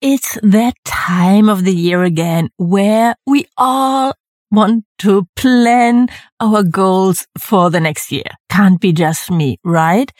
[0.00, 4.12] it's that time of the year again where we all
[4.50, 6.08] want to plan
[6.40, 8.24] our goals for the next year.
[8.48, 10.10] Can't be just me, right?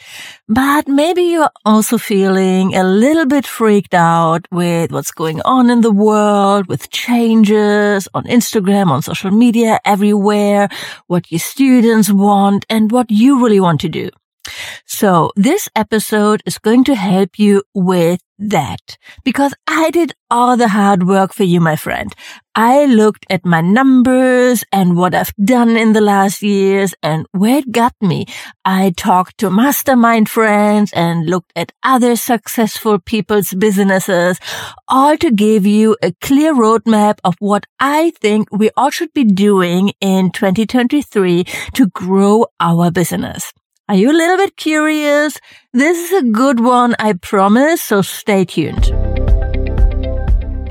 [0.47, 5.81] But maybe you're also feeling a little bit freaked out with what's going on in
[5.81, 10.67] the world, with changes on Instagram, on social media, everywhere,
[11.07, 14.09] what your students want and what you really want to do.
[14.85, 20.67] So this episode is going to help you with that because I did all the
[20.67, 22.13] hard work for you, my friend.
[22.55, 27.59] I looked at my numbers and what I've done in the last years and where
[27.59, 28.25] it got me.
[28.65, 34.39] I talked to mastermind friends and looked at other successful people's businesses,
[34.87, 39.23] all to give you a clear roadmap of what I think we all should be
[39.23, 43.53] doing in 2023 to grow our business.
[43.89, 45.39] Are you a little bit curious?
[45.71, 49.06] This is a good one, I promise, so stay tuned.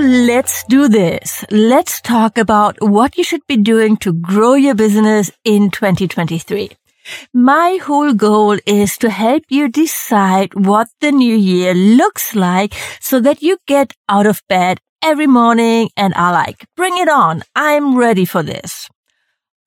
[0.00, 1.44] Let's do this.
[1.50, 6.70] Let's talk about what you should be doing to grow your business in 2023.
[7.32, 13.20] My whole goal is to help you decide what the new year looks like so
[13.20, 17.42] that you get out of bed every morning and are like, bring it on.
[17.54, 18.88] I'm ready for this.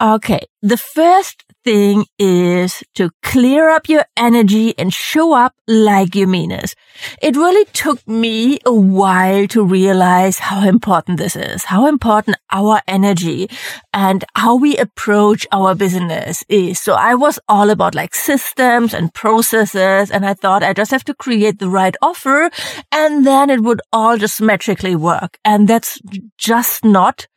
[0.01, 0.41] Okay.
[0.61, 6.51] The first thing is to clear up your energy and show up like you mean
[6.51, 6.75] it.
[7.21, 12.81] It really took me a while to realize how important this is, how important our
[12.87, 13.49] energy
[13.93, 16.79] and how we approach our business is.
[16.79, 20.11] So I was all about like systems and processes.
[20.11, 22.49] And I thought I just have to create the right offer
[22.91, 25.37] and then it would all just magically work.
[25.45, 25.99] And that's
[26.37, 27.27] just not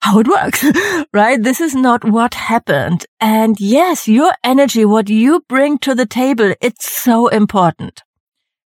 [0.00, 0.64] how it works,
[1.12, 1.42] right?
[1.42, 3.06] This is not what happened.
[3.20, 8.02] And yes, your energy, what you bring to the table, it's so important.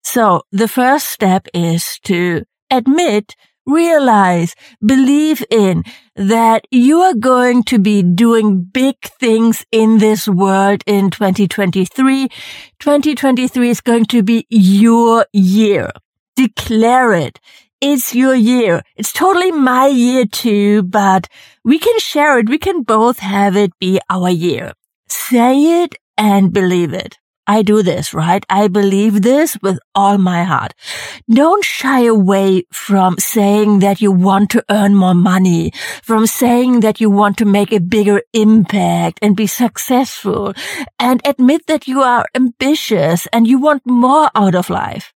[0.03, 3.37] So the first step is to admit,
[3.67, 4.55] realize,
[4.85, 5.85] believe in
[6.17, 12.29] that you are going to be doing big things in this world in 2023.
[12.79, 15.91] 2023 is going to be your year.
[16.37, 17.41] Declare it.
[17.81, 18.83] It's your year.
[18.95, 21.29] It's totally my year too, but
[21.65, 22.51] we can share it.
[22.51, 24.75] We can both have it be our year.
[25.09, 27.17] Say it and believe it.
[27.47, 28.45] I do this, right?
[28.51, 30.75] I believe this with all my heart.
[31.29, 37.01] Don't shy away from saying that you want to earn more money, from saying that
[37.01, 40.53] you want to make a bigger impact and be successful
[40.99, 45.15] and admit that you are ambitious and you want more out of life.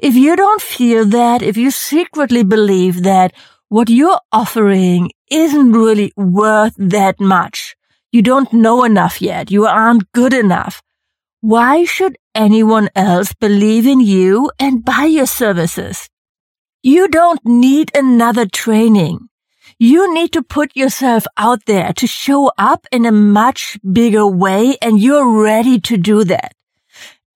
[0.00, 3.32] If you don't feel that, if you secretly believe that
[3.68, 7.76] what you're offering isn't really worth that much,
[8.12, 10.80] you don't know enough yet, you aren't good enough,
[11.40, 16.08] why should anyone else believe in you and buy your services?
[16.82, 19.28] You don't need another training.
[19.78, 24.76] You need to put yourself out there to show up in a much bigger way
[24.80, 26.52] and you're ready to do that.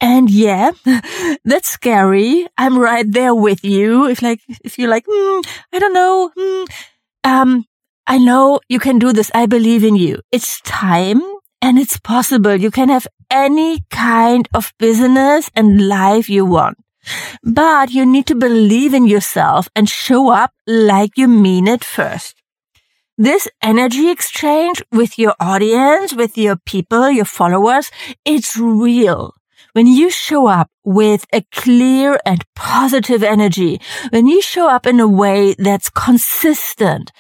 [0.01, 0.71] And yeah,
[1.45, 2.47] that's scary.
[2.57, 4.07] I'm right there with you.
[4.07, 5.41] If like, if you're like, hmm,
[5.73, 6.65] I don't know, hmm,
[7.25, 7.65] um,
[8.07, 9.31] I know you can do this.
[9.35, 10.21] I believe in you.
[10.31, 11.21] It's time
[11.61, 12.55] and it's possible.
[12.55, 16.79] You can have any kind of business and life you want.
[17.43, 22.37] But you need to believe in yourself and show up like you mean it first.
[23.17, 27.91] This energy exchange with your audience, with your people, your followers,
[28.25, 29.35] it's real
[29.73, 33.81] when you show up with a clear and positive energy,
[34.11, 37.13] when you show up in a way that's consistent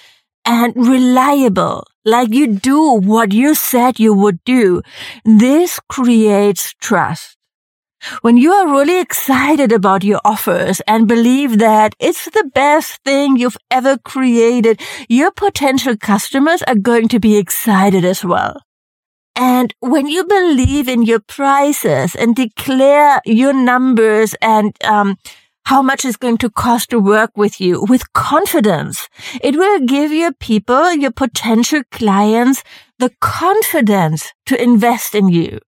[0.44, 4.82] and reliable, like you do what you said you would do,
[5.24, 7.36] this creates trust.
[8.22, 13.36] When you are really excited about your offers and believe that it's the best thing
[13.36, 18.62] you've ever created, your potential customers are going to be excited as well.
[19.38, 25.16] And when you believe in your prices and declare your numbers and, um,
[25.66, 29.06] how much it's going to cost to work with you with confidence.
[29.42, 32.64] It will give your people, your potential clients,
[32.98, 35.58] the confidence to invest in you.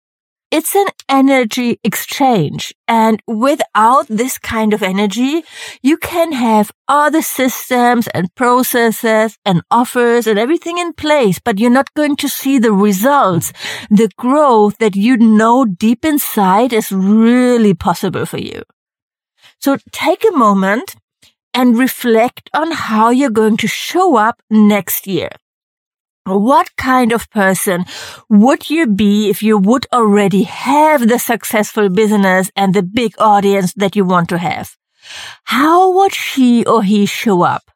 [0.51, 2.75] It's an energy exchange.
[2.87, 5.43] And without this kind of energy,
[5.81, 11.69] you can have other systems and processes and offers and everything in place, but you're
[11.69, 13.53] not going to see the results,
[13.89, 18.61] the growth that you know deep inside is really possible for you.
[19.59, 20.95] So take a moment
[21.53, 25.29] and reflect on how you're going to show up next year.
[26.25, 27.85] What kind of person
[28.29, 33.73] would you be if you would already have the successful business and the big audience
[33.73, 34.77] that you want to have?
[35.45, 37.71] How would she or he show up?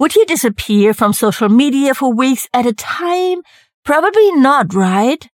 [0.00, 3.42] Would you disappear from social media for weeks at a time?
[3.84, 5.28] Probably not, right?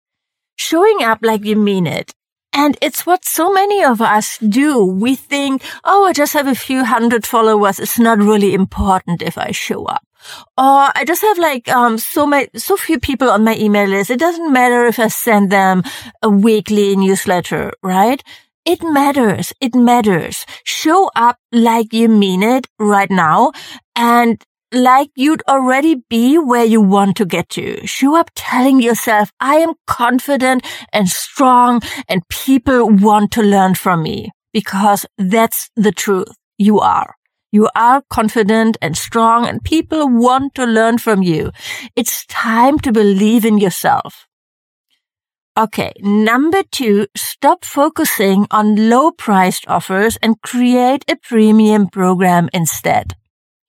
[0.58, 2.14] Showing up like you mean it
[2.52, 4.84] and it's what so many of us do.
[4.86, 7.80] We think, oh, I just have a few hundred followers.
[7.80, 10.04] It's not really important if I show up.
[10.58, 14.10] Or I just have like, um, so many, so few people on my email list.
[14.10, 15.84] It doesn't matter if I send them
[16.22, 18.24] a weekly newsletter, right?
[18.66, 19.54] It matters.
[19.62, 20.46] It matters.
[20.64, 23.52] Show up like you mean it right now
[23.96, 27.86] and like you'd already be where you want to get to.
[27.88, 34.04] Show up telling yourself, I am confident and strong and people want to learn from
[34.04, 36.36] me because that's the truth.
[36.58, 37.16] You are.
[37.52, 41.52] You are confident and strong and people want to learn from you.
[41.96, 44.28] It's time to believe in yourself.
[45.58, 45.92] Okay.
[46.00, 53.16] Number two, stop focusing on low priced offers and create a premium program instead.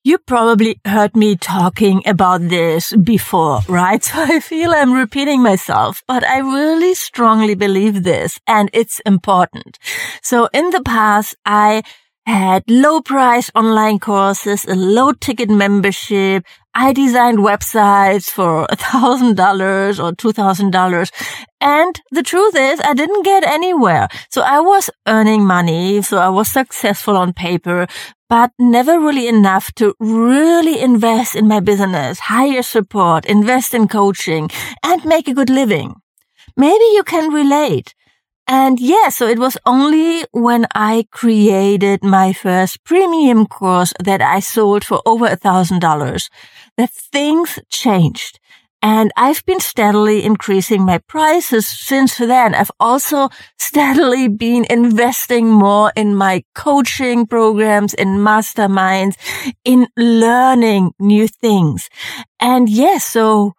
[0.05, 4.03] You probably heard me talking about this before, right?
[4.11, 9.79] So I feel I'm repeating myself, but I really strongly believe this and it's important.
[10.23, 11.82] So in the past, I
[12.26, 16.44] had low price online courses, a low ticket membership.
[16.75, 21.11] I designed websites for a thousand dollars or two thousand dollars.
[21.61, 24.08] And the truth is I didn't get anywhere.
[24.31, 26.02] So I was earning money.
[26.02, 27.87] So I was successful on paper,
[28.28, 34.49] but never really enough to really invest in my business, hire support, invest in coaching,
[34.84, 35.94] and make a good living.
[36.56, 37.94] Maybe you can relate.
[38.46, 44.40] And yeah, so it was only when I created my first premium course that I
[44.40, 46.28] sold for over a thousand dollars
[46.76, 48.40] that things changed.
[48.82, 52.54] And I've been steadily increasing my prices since then.
[52.54, 53.28] I've also
[53.58, 59.16] steadily been investing more in my coaching programs, in masterminds,
[59.64, 61.90] in learning new things.
[62.40, 63.52] And yes, so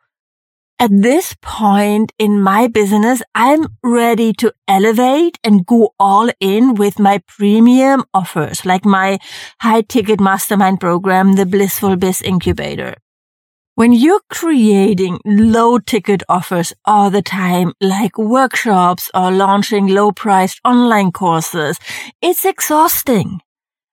[0.82, 6.98] at this point in my business, I'm ready to elevate and go all in with
[6.98, 9.20] my premium offers, like my
[9.60, 12.96] high ticket mastermind program, the Blissful Biz Incubator.
[13.76, 20.60] When you're creating low ticket offers all the time, like workshops or launching low priced
[20.66, 21.78] online courses,
[22.24, 23.40] it's exhausting.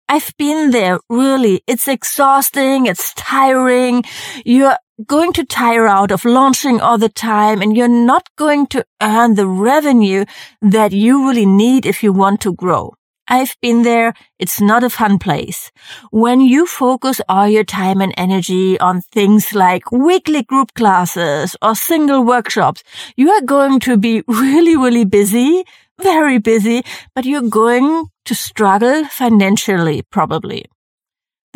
[0.08, 1.62] I've been there, really.
[1.66, 2.86] It's exhausting.
[2.86, 4.04] It's tiring.
[4.46, 8.84] You're going to tire out of launching all the time and you're not going to
[9.00, 10.24] earn the revenue
[10.60, 12.94] that you really need if you want to grow.
[13.28, 14.14] I've been there.
[14.38, 15.70] It's not a fun place.
[16.10, 21.74] When you focus all your time and energy on things like weekly group classes or
[21.74, 22.82] single workshops,
[23.16, 25.64] you are going to be really, really busy,
[26.00, 26.82] very busy,
[27.14, 30.64] but you're going to struggle financially, probably.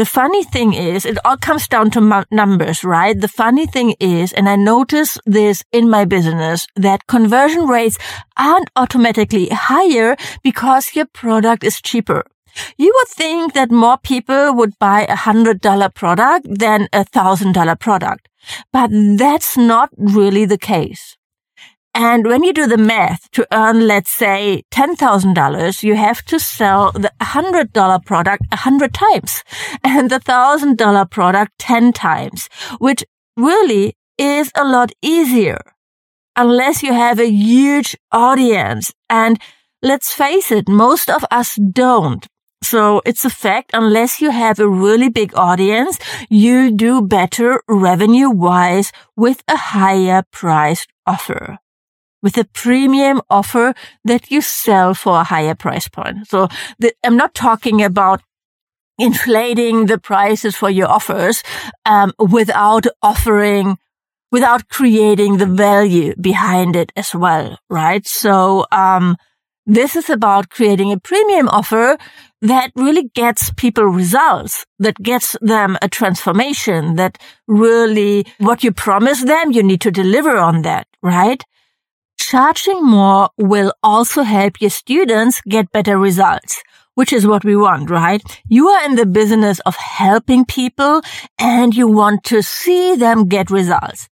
[0.02, 3.14] The funny thing is, it all comes down to numbers, right?
[3.16, 7.98] The funny thing is, and I notice this in my business, that conversion rates
[8.36, 12.24] aren't automatically higher because your product is cheaper.
[12.76, 17.52] You would think that more people would buy a hundred dollar product than a thousand
[17.52, 18.28] dollar product,
[18.72, 21.16] but that's not really the case.
[21.94, 26.90] And when you do the math to earn, let's say, $10,000, you have to sell
[26.92, 29.44] the $100 product 100 times
[29.84, 33.04] and the $1,000 product 10 times, which
[33.36, 35.58] really is a lot easier
[36.34, 38.92] unless you have a huge audience.
[39.10, 39.38] And
[39.82, 42.26] let's face it, most of us don't.
[42.62, 43.72] So it's a fact.
[43.74, 45.98] Unless you have a really big audience,
[46.30, 51.58] you do better revenue wise with a higher priced offer
[52.22, 53.74] with a premium offer
[54.04, 56.28] that you sell for a higher price point.
[56.28, 56.48] So
[56.78, 58.22] the, I'm not talking about
[58.98, 61.42] inflating the prices for your offers
[61.84, 63.78] um, without offering
[64.30, 69.16] without creating the value behind it as well right so um,
[69.66, 71.96] this is about creating a premium offer
[72.40, 79.22] that really gets people results, that gets them a transformation, that really what you promise
[79.22, 81.44] them, you need to deliver on that, right?
[82.24, 86.62] Charging more will also help your students get better results
[86.94, 88.22] which is what we want, right?
[88.48, 91.00] You are in the business of helping people
[91.38, 94.08] and you want to see them get results.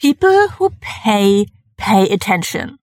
[0.00, 1.46] People who pay,
[1.76, 2.78] pay attention.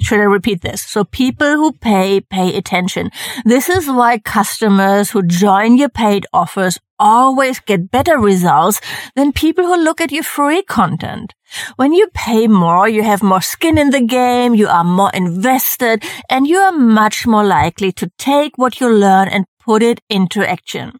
[0.00, 0.82] Should I repeat this?
[0.82, 3.10] So people who pay, pay attention.
[3.44, 8.80] This is why customers who join your paid offers always get better results
[9.16, 11.34] than people who look at your free content.
[11.76, 16.04] When you pay more, you have more skin in the game, you are more invested,
[16.28, 20.48] and you are much more likely to take what you learn and put it into
[20.48, 20.98] action.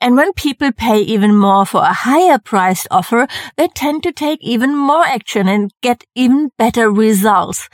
[0.00, 4.38] And when people pay even more for a higher priced offer, they tend to take
[4.42, 7.68] even more action and get even better results.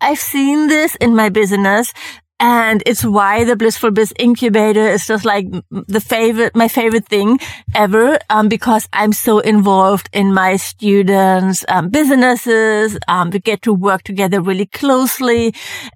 [0.00, 1.92] I've seen this in my business.
[2.40, 7.40] And it's why the Blissful Biz Incubator is just like the favorite, my favorite thing
[7.74, 12.96] ever, um, because I'm so involved in my students' um, businesses.
[13.08, 15.52] Um, we get to work together really closely.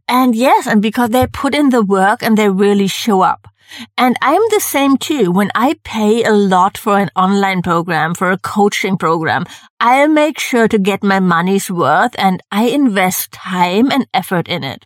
[0.09, 3.47] And yes, and because they put in the work and they really show up.
[3.97, 5.31] And I'm the same too.
[5.31, 9.45] When I pay a lot for an online program, for a coaching program,
[9.81, 14.65] I'll make sure to get my money's worth and I invest time and effort in
[14.65, 14.85] it.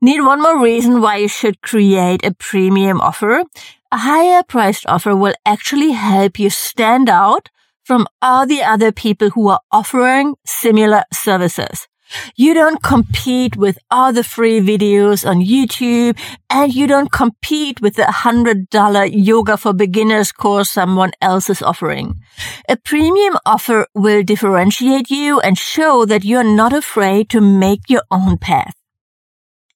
[0.00, 3.44] Need one more reason why you should create a premium offer?
[3.90, 7.48] A higher priced offer will actually help you stand out
[7.84, 11.88] from all the other people who are offering similar services.
[12.36, 16.18] You don't compete with all the free videos on YouTube
[16.50, 22.20] and you don't compete with the $100 yoga for beginners course someone else is offering.
[22.68, 28.02] A premium offer will differentiate you and show that you're not afraid to make your
[28.10, 28.74] own path.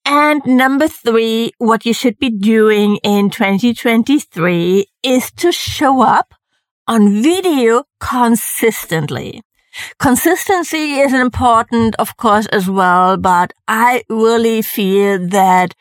[0.06, 6.32] And number three, what you should be doing in 2023 is to show up
[6.86, 9.42] on video consistently.
[9.98, 15.74] Consistency is important, of course, as well, but I really feel that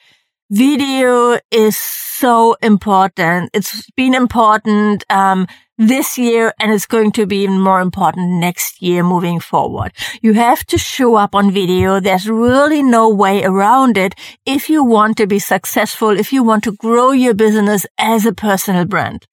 [0.49, 3.51] video is so important.
[3.53, 5.45] It's been important, um,
[5.77, 9.91] this year and it's going to be even more important next year moving forward.
[10.21, 11.99] You have to show up on video.
[11.99, 14.15] There's really no way around it
[14.45, 18.33] if you want to be successful, if you want to grow your business as a
[18.33, 19.27] personal brand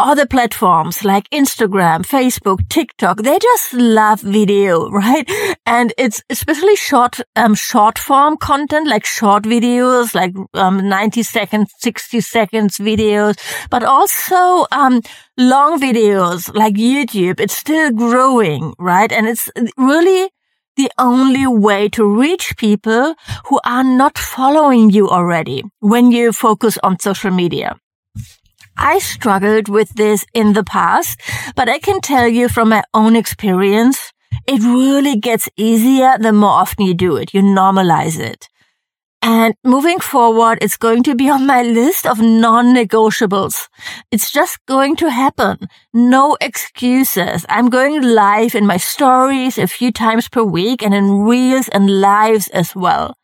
[0.00, 5.28] other platforms like Instagram, Facebook, TikTok, they just love video, right?
[5.66, 11.72] And it's especially short, um, short form content, like short videos, like, um, 90 seconds,
[11.78, 13.38] 60 seconds videos,
[13.70, 15.02] but also, um,
[15.36, 17.40] long videos like YouTube.
[17.40, 19.12] It's still growing, right?
[19.12, 20.30] And it's really,
[20.76, 23.14] the only way to reach people
[23.48, 27.76] who are not following you already when you focus on social media.
[28.80, 31.20] I struggled with this in the past,
[31.54, 34.12] but I can tell you from my own experience,
[34.46, 37.34] it really gets easier the more often you do it.
[37.34, 38.48] You normalize it.
[39.20, 43.68] And moving forward, it's going to be on my list of non-negotiables.
[44.10, 45.58] It's just going to happen.
[45.92, 47.44] No excuses.
[47.50, 52.00] I'm going live in my stories a few times per week and in reels and
[52.00, 53.18] lives as well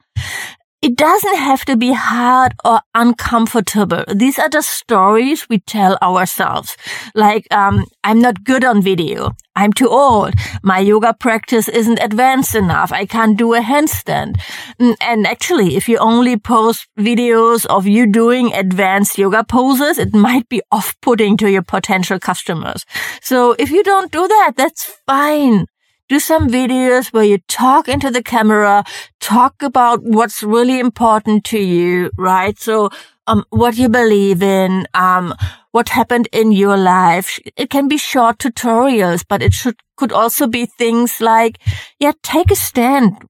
[0.83, 4.05] it doesn't have to be hard or uncomfortable.
[4.15, 6.77] These are the stories we tell ourselves.
[7.15, 9.35] Like, um, I'm not good on video.
[9.57, 10.35] I'm too old.
[10.63, 12.93] My yoga practice isn't advanced enough.
[12.93, 14.37] I can't do a handstand.
[14.79, 20.15] Mm, and actually, if you only post videos of you doing advanced yoga poses, it
[20.15, 22.85] might be off-putting to your potential customers.
[23.23, 25.67] So if you don't do that, that's fine
[26.09, 28.85] do some videos where you talk into the camera,
[29.21, 32.59] talk about what's really important to you, right?
[32.59, 32.91] So,
[33.27, 35.35] um, what you believe in, um,
[35.73, 37.39] what happened in your life.
[37.57, 41.59] It can be short tutorials, but it should, could also be things like,
[41.99, 43.27] yeah, take a stand.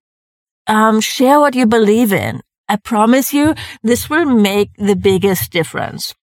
[0.66, 2.42] Um, share what you believe in.
[2.68, 6.14] I promise you, this will make the biggest difference.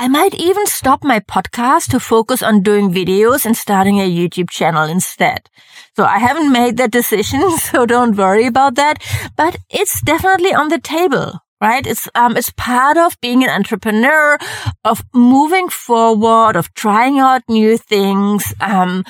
[0.00, 4.48] I might even stop my podcast to focus on doing videos and starting a YouTube
[4.48, 5.50] channel instead.
[5.96, 9.02] So I haven't made that decision, so don't worry about that,
[9.36, 11.88] but it's definitely on the table right?
[11.88, 14.38] It's, um, it's part of being an entrepreneur,
[14.84, 19.04] of moving forward, of trying out new things, um,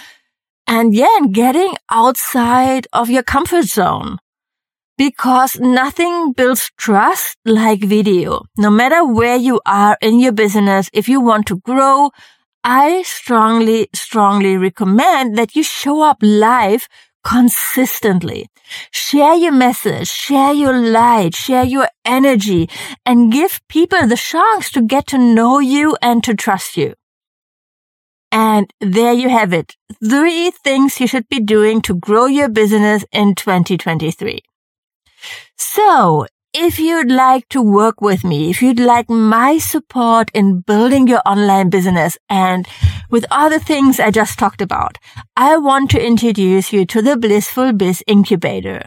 [0.66, 4.16] and yeah, and getting outside of your comfort zone
[4.98, 8.42] because nothing builds trust like video.
[8.58, 12.10] No matter where you are in your business, if you want to grow,
[12.64, 16.88] I strongly, strongly recommend that you show up live
[17.24, 18.48] consistently.
[18.90, 22.68] Share your message, share your light, share your energy,
[23.06, 26.94] and give people the chance to get to know you and to trust you.
[28.32, 29.76] And there you have it.
[30.04, 34.40] Three things you should be doing to grow your business in 2023.
[35.56, 41.06] So if you'd like to work with me, if you'd like my support in building
[41.06, 42.66] your online business and
[43.10, 44.98] with the things I just talked about,
[45.36, 48.84] I want to introduce you to the Blissful Biz Incubator.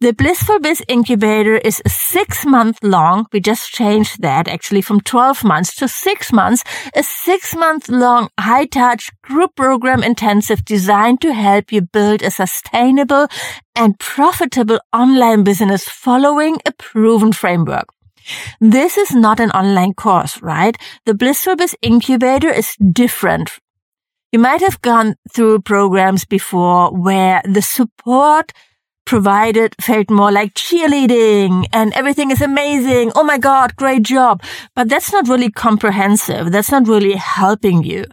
[0.00, 3.26] The Blissful Biz Incubator is six month long.
[3.32, 8.28] We just changed that actually from 12 months to six months, a six month long
[8.40, 13.28] high touch group program intensive designed to help you build a sustainable
[13.76, 17.88] and profitable online business following a proven framework.
[18.60, 20.76] This is not an online course, right?
[21.06, 23.58] The Blissful Biz Incubator is different.
[24.32, 28.52] You might have gone through programs before where the support
[29.06, 33.10] provided felt more like cheerleading and everything is amazing.
[33.14, 34.42] Oh my God, great job.
[34.76, 36.52] But that's not really comprehensive.
[36.52, 38.04] That's not really helping you.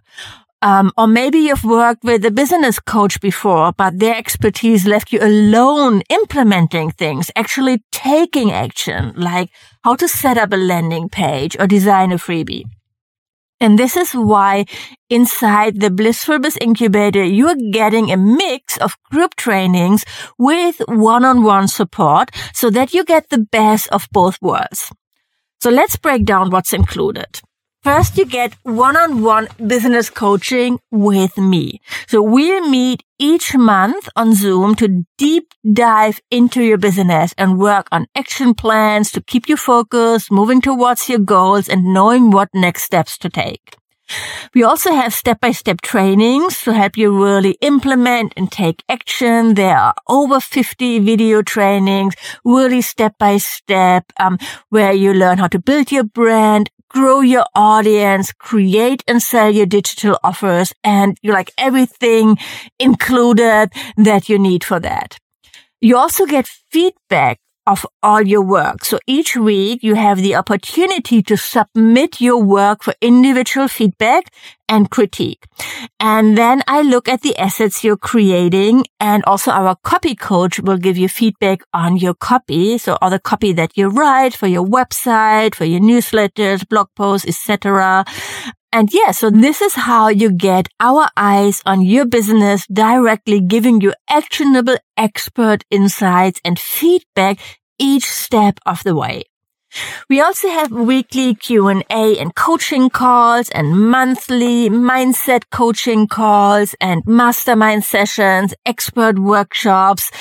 [0.65, 5.19] Um, or maybe you've worked with a business coach before, but their expertise left you
[5.21, 9.51] alone implementing things, actually taking action, like
[9.83, 12.63] how to set up a landing page or design a freebie.
[13.59, 14.65] And this is why
[15.07, 20.03] inside the Blissful Biz Incubator, you're getting a mix of group trainings
[20.39, 24.91] with one-on-one support so that you get the best of both worlds.
[25.61, 27.39] So let's break down what's included.
[27.85, 31.81] First, you get one-on-one business coaching with me.
[32.07, 37.87] So we'll meet each month on Zoom to deep dive into your business and work
[37.91, 42.81] on action plans to keep you focused, moving towards your goals and knowing what next
[42.81, 43.77] steps to take.
[44.53, 49.55] We also have step-by-step trainings to help you really implement and take action.
[49.55, 52.13] There are over 50 video trainings,
[52.43, 54.37] really step-by-step, um,
[54.69, 59.65] where you learn how to build your brand, grow your audience, create and sell your
[59.65, 62.37] digital offers, and you like everything
[62.79, 65.17] included that you need for that.
[65.81, 68.85] You also get feedback of all your work.
[68.85, 74.31] So each week you have the opportunity to submit your work for individual feedback
[74.69, 75.45] and critique.
[75.99, 80.77] And then I look at the assets you're creating and also our copy coach will
[80.77, 82.77] give you feedback on your copy.
[82.77, 87.27] So all the copy that you write for your website, for your newsletters, blog posts,
[87.27, 88.05] etc.
[88.75, 93.79] And yeah, so this is how you get our eyes on your business directly giving
[93.79, 97.39] you actionable expert insights and feedback
[97.79, 99.23] each step of the way.
[100.09, 107.85] We also have weekly Q&A and coaching calls and monthly mindset coaching calls and mastermind
[107.85, 110.11] sessions, expert workshops.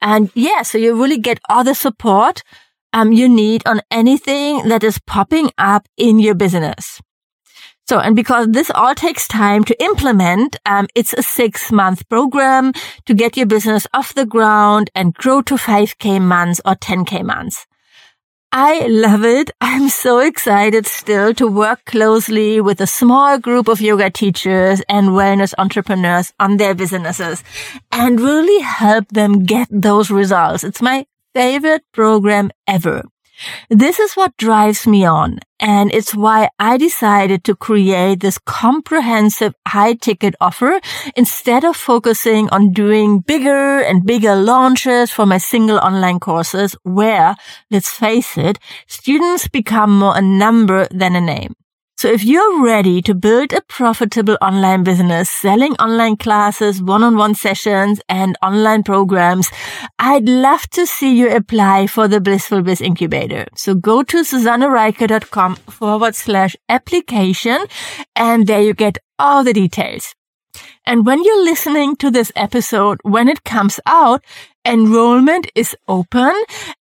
[0.00, 2.44] And yeah, so you really get all the support
[2.92, 7.00] um, you need on anything that is popping up in your business.
[7.86, 12.72] So, and because this all takes time to implement, um, it's a six month program
[13.04, 17.66] to get your business off the ground and grow to 5k months or 10k months.
[18.52, 19.50] I love it.
[19.60, 25.08] I'm so excited still to work closely with a small group of yoga teachers and
[25.08, 27.44] wellness entrepreneurs on their businesses
[27.92, 30.64] and really help them get those results.
[30.64, 33.02] It's my favorite program ever.
[33.70, 35.40] This is what drives me on.
[35.60, 40.80] And it's why I decided to create this comprehensive high ticket offer
[41.16, 47.36] instead of focusing on doing bigger and bigger launches for my single online courses where,
[47.70, 51.54] let's face it, students become more a number than a name.
[52.04, 57.98] So if you're ready to build a profitable online business, selling online classes, one-on-one sessions,
[58.10, 59.48] and online programs,
[59.98, 63.46] I'd love to see you apply for the Blissful Biz Incubator.
[63.56, 67.64] So go to susannerieker.com forward slash application,
[68.14, 70.14] and there you get all the details.
[70.84, 74.22] And when you're listening to this episode, when it comes out,
[74.64, 76.34] enrollment is open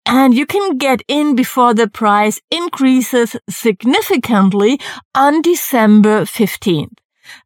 [0.05, 4.79] and you can get in before the price increases significantly
[5.15, 6.97] on December 15th.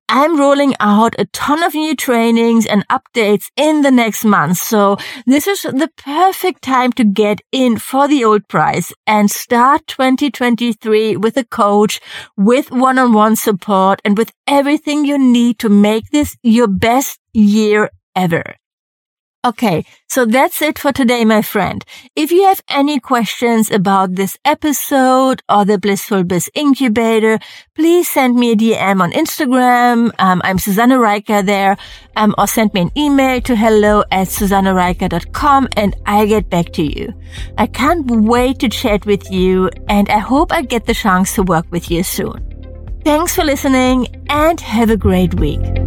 [0.10, 4.58] I'm rolling out a ton of new trainings and updates in the next month.
[4.58, 9.86] So this is the perfect time to get in for the old price and start
[9.88, 12.00] 2023 with a coach,
[12.38, 18.56] with one-on-one support and with everything you need to make this your best year ever.
[19.48, 21.86] Okay, so that's it for today, my friend.
[22.18, 27.40] If you have any questions about this episode or the Blissful Biz Incubator,
[27.74, 30.12] please send me a DM on Instagram.
[30.20, 31.78] Um, I'm Susanne Rieker there,
[32.18, 36.84] um, or send me an email to hello at susannerieker.com and I'll get back to
[36.84, 37.14] you.
[37.58, 41.44] I can't wait to chat with you and I hope I get the chance to
[41.44, 42.44] work with you soon.
[43.06, 45.87] Thanks for listening and have a great week.